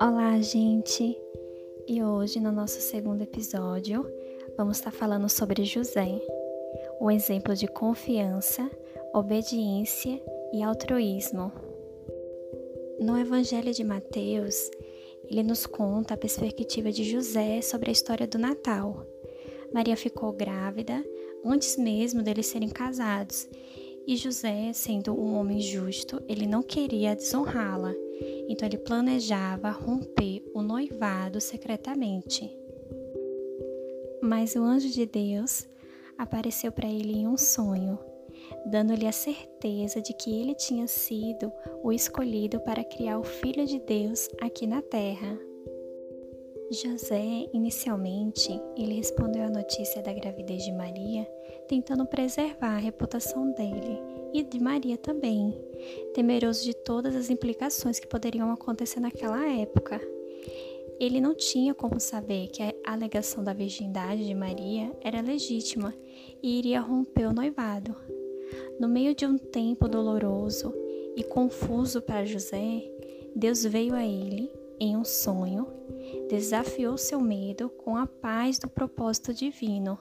[0.00, 1.16] Olá, gente!
[1.88, 4.06] E hoje, no nosso segundo episódio,
[4.56, 6.20] vamos estar falando sobre José,
[7.00, 8.70] um exemplo de confiança,
[9.14, 10.20] obediência
[10.52, 11.50] e altruísmo.
[13.00, 14.70] No Evangelho de Mateus,
[15.30, 19.06] ele nos conta a perspectiva de José sobre a história do Natal.
[19.72, 21.02] Maria ficou grávida
[21.44, 23.48] antes mesmo deles serem casados,
[24.06, 27.94] e José, sendo um homem justo, ele não queria desonrá-la
[28.48, 32.56] então ele planejava romper o noivado secretamente.
[34.22, 35.66] Mas o anjo de Deus
[36.16, 37.98] apareceu para ele em um sonho,
[38.66, 43.78] dando-lhe a certeza de que ele tinha sido o escolhido para criar o Filho de
[43.80, 45.38] Deus aqui na terra.
[46.70, 51.24] José, inicialmente, ele respondeu à notícia da gravidez de Maria,
[51.68, 54.00] tentando preservar a reputação dele
[54.32, 55.54] e de Maria também,
[56.14, 60.00] temeroso de todas as implicações que poderiam acontecer naquela época.
[60.98, 65.94] Ele não tinha como saber que a alegação da virgindade de Maria era legítima
[66.42, 67.94] e iria romper o noivado.
[68.80, 70.72] No meio de um tempo doloroso
[71.16, 72.82] e confuso para José,
[73.36, 75.66] Deus veio a ele em um sonho,
[76.28, 79.98] desafiou seu medo com a paz do propósito divino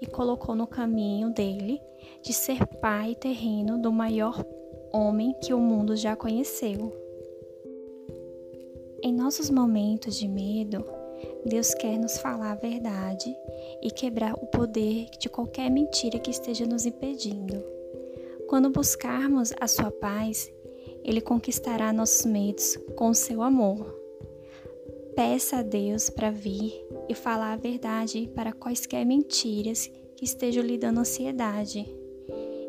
[0.00, 1.80] e colocou no caminho dele
[2.22, 4.44] de ser pai terreno do maior
[4.92, 6.92] homem que o mundo já conheceu.
[9.02, 10.84] Em nossos momentos de medo,
[11.44, 13.34] Deus quer nos falar a verdade
[13.82, 17.62] e quebrar o poder de qualquer mentira que esteja nos impedindo.
[18.48, 20.50] Quando buscarmos a sua paz,
[21.04, 24.07] Ele conquistará nossos medos com seu amor.
[25.18, 30.78] Peça a Deus para vir e falar a verdade para quaisquer mentiras que estejam lhe
[30.78, 31.84] dando ansiedade.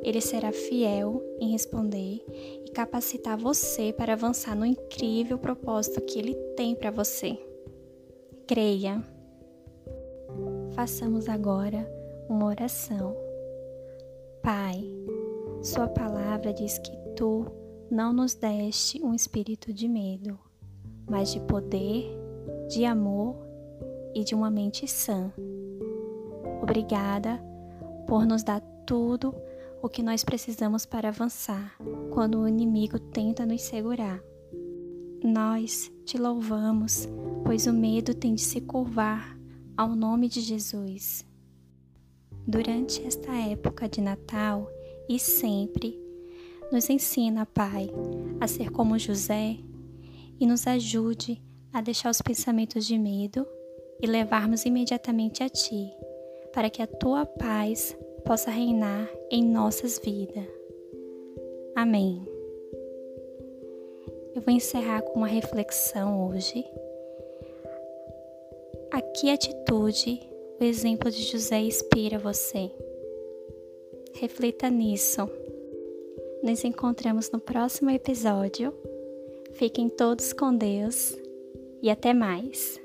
[0.01, 2.25] Ele será fiel em responder
[2.65, 7.37] e capacitar você para avançar no incrível propósito que ele tem para você.
[8.47, 8.99] Creia.
[10.71, 11.87] Façamos agora
[12.27, 13.15] uma oração.
[14.41, 14.83] Pai,
[15.61, 17.45] Sua palavra diz que tu
[17.91, 20.39] não nos deste um espírito de medo,
[21.07, 22.18] mas de poder,
[22.69, 23.35] de amor
[24.13, 25.33] e de uma mente sã.
[26.61, 27.43] Obrigada
[28.07, 29.33] por nos dar tudo
[29.81, 31.75] o que nós precisamos para avançar
[32.11, 34.21] quando o inimigo tenta nos segurar.
[35.23, 37.09] Nós te louvamos,
[37.43, 39.35] pois o medo tem de se curvar
[39.75, 41.25] ao nome de Jesus.
[42.47, 44.69] Durante esta época de Natal
[45.09, 45.99] e sempre,
[46.71, 47.89] nos ensina, Pai,
[48.39, 49.57] a ser como José
[50.39, 51.41] e nos ajude
[51.73, 53.45] a deixar os pensamentos de medo
[54.01, 55.91] e levarmos imediatamente a Ti,
[56.53, 60.47] para que a Tua paz possa reinar em nossas vidas.
[61.75, 62.25] Amém.
[64.35, 66.65] Eu vou encerrar com uma reflexão hoje.
[68.91, 70.19] A que atitude
[70.59, 72.71] o exemplo de José inspira você?
[74.13, 75.29] Reflita nisso.
[76.43, 78.73] Nos encontramos no próximo episódio.
[79.53, 81.17] Fiquem todos com Deus
[81.81, 82.79] e até mais.